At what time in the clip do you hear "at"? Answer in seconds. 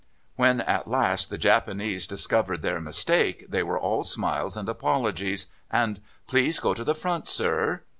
0.61-0.87